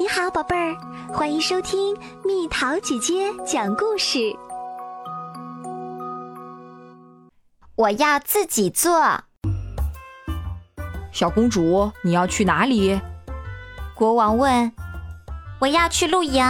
[0.00, 0.76] 你好，宝贝儿，
[1.12, 4.32] 欢迎收听蜜桃姐姐讲故事。
[7.74, 9.20] 我要自己做。
[11.10, 13.00] 小公主，你要去哪里？
[13.92, 14.72] 国王问。
[15.58, 16.44] 我要去露营。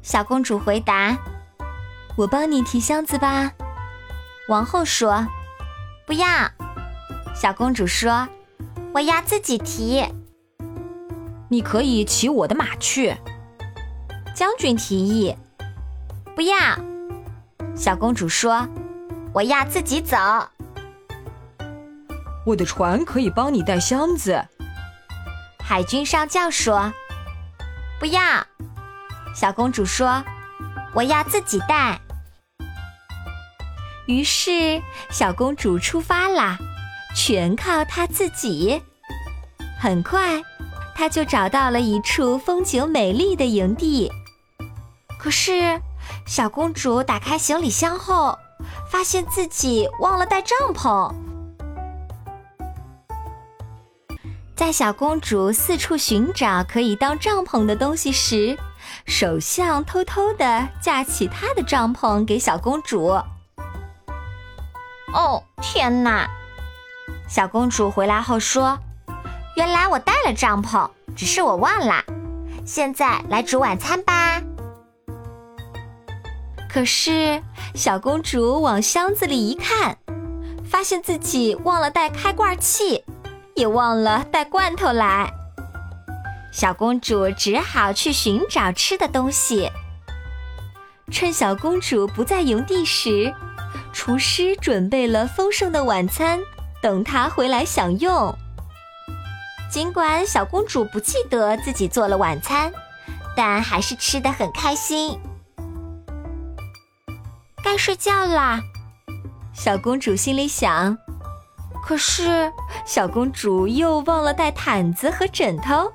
[0.00, 1.18] 小公主回答。
[2.14, 3.50] 我帮你提箱子吧。
[4.46, 5.26] 王后说。
[6.06, 6.28] 不要。
[7.34, 8.28] 小公主说。
[8.94, 10.04] 我要自己提。
[11.50, 13.14] 你可以骑我的马去。
[14.34, 15.36] 将军提议
[16.34, 16.56] ：“不要。”
[17.76, 18.66] 小公主说
[19.34, 20.16] ：“我要自己走。”
[22.46, 24.42] 我的船可以帮你带箱子。
[25.58, 26.92] 海军上将说
[28.00, 28.20] ：“不要。”
[29.34, 30.24] 小公主说
[30.94, 32.00] ：“我要自己带。”
[34.06, 36.58] 于是小公主出发啦，
[37.14, 38.82] 全靠她自己。
[39.78, 40.42] 很快。
[41.00, 44.12] 他就找到了一处风景美丽的营地，
[45.18, 45.80] 可是
[46.26, 48.38] 小公主打开行李箱后，
[48.90, 51.10] 发现自己忘了带帐篷。
[54.54, 58.58] 在小公主四处寻找可以当帐篷的东西时，
[59.06, 63.06] 首相偷偷的架起他的帐篷给小公主。
[65.14, 66.28] 哦，天哪！
[67.26, 68.78] 小公主回来后说。
[69.56, 72.04] 原来我带了帐篷，只是我忘了。
[72.64, 74.40] 现在来煮晚餐吧。
[76.68, 77.42] 可是
[77.74, 79.96] 小公主往箱子里一看，
[80.64, 83.02] 发现自己忘了带开罐器，
[83.54, 85.32] 也忘了带罐头来。
[86.52, 89.70] 小公主只好去寻找吃的东西。
[91.10, 93.34] 趁小公主不在营地时，
[93.92, 96.38] 厨师准备了丰盛的晚餐，
[96.80, 98.32] 等她回来享用。
[99.70, 102.72] 尽管小公主不记得自己做了晚餐，
[103.36, 105.16] 但还是吃得很开心。
[107.62, 108.60] 该睡觉啦，
[109.54, 110.98] 小公主心里想。
[111.82, 112.52] 可是
[112.84, 115.92] 小公主又忘了带毯子和枕头。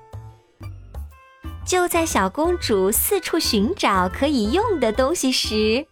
[1.66, 5.86] 就在小公主四处寻找可以用的东西时，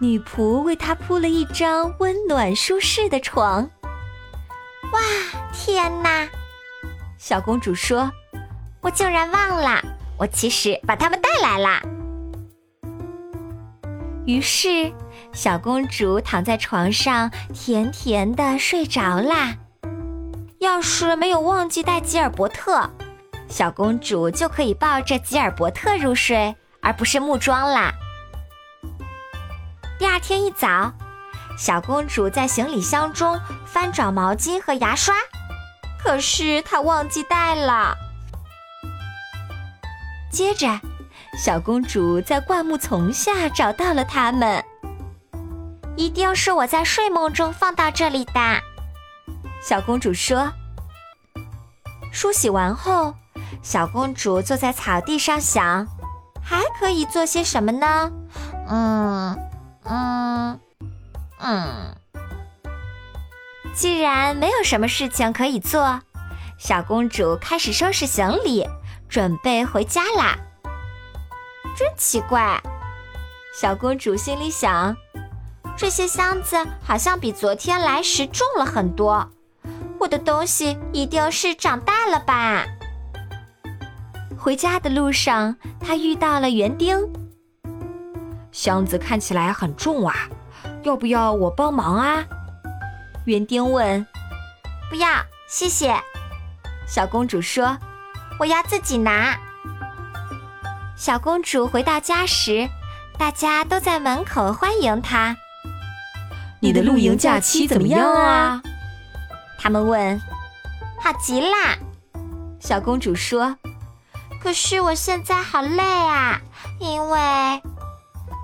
[0.00, 3.70] 女仆为她铺了一张温暖舒适的床。
[4.92, 5.00] 哇，
[5.52, 6.28] 天哪！
[7.26, 8.12] 小公主说
[8.84, 9.82] ：“我竟然忘了，
[10.18, 11.80] 我其实把它们带来了。”
[14.28, 14.92] 于是，
[15.32, 19.54] 小公主躺在床上，甜甜的睡着啦。
[20.58, 22.90] 要是没有忘记带吉尔伯特，
[23.48, 27.90] 小公主就可以抱着吉尔伯特入睡，而不是木桩啦。
[29.98, 30.92] 第二天一早，
[31.56, 35.14] 小公主在行李箱中翻找毛巾和牙刷。
[36.04, 37.96] 可是她忘记带了。
[40.30, 40.68] 接着，
[41.38, 44.62] 小公主在灌木丛下找到了它们。
[45.96, 48.62] 一定是我在睡梦中放到这里的，
[49.62, 50.52] 小公主说。
[52.12, 53.14] 梳洗完后，
[53.62, 55.86] 小公主坐在草地上想，
[56.42, 58.12] 还可以做些什么呢？
[58.68, 59.38] 嗯
[59.84, 60.60] 嗯
[61.38, 61.96] 嗯。
[63.74, 66.00] 既然没有什么事情可以做，
[66.56, 68.64] 小公主开始收拾行李，
[69.08, 70.38] 准备回家啦。
[71.76, 72.62] 真奇怪，
[73.52, 74.96] 小公主心里想：
[75.76, 79.28] 这些箱子好像比昨天来时重了很多，
[79.98, 82.64] 我的东西一定是长大了吧？
[84.38, 86.96] 回家的路上，她遇到了园丁。
[88.52, 90.14] 箱子看起来很重啊，
[90.84, 92.24] 要不要我帮忙啊？
[93.24, 94.06] 园丁问
[94.90, 95.08] ：“不要，
[95.48, 95.94] 谢谢。”
[96.86, 97.78] 小公主说
[98.38, 99.38] ：“我要自己拿。”
[100.94, 102.68] 小公主回到家时，
[103.18, 105.36] 大家都在门口欢迎她。
[106.60, 108.62] “你的露营假期怎么样啊？”
[109.58, 110.20] 他们问。
[111.00, 111.76] “好极啦！”
[112.60, 113.56] 小公主说。
[114.42, 116.38] “可是我现在好累啊，
[116.78, 117.18] 因为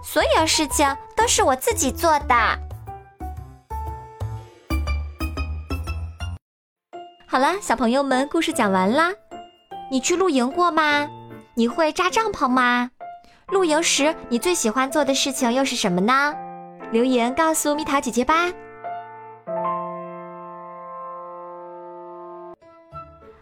[0.03, 2.35] 所有事情都是我自己做的。”
[7.31, 9.13] 好了，小朋友们，故事讲完啦。
[9.89, 11.09] 你去露营过吗？
[11.55, 12.91] 你会扎帐篷吗？
[13.53, 16.35] 露营时你最喜欢做的事情又是什么呢？
[16.91, 18.51] 留言告诉蜜桃姐姐吧。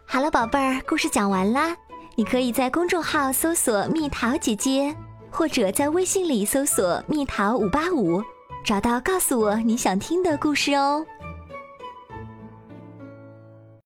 [0.05, 1.75] 好了，宝贝儿，故事讲完啦。
[2.15, 4.95] 你可以在公众号搜索“蜜桃姐姐”，
[5.33, 8.23] 或者在微信里搜索“蜜桃五八五”，
[8.63, 11.07] 找到告诉我你想听的故事哦。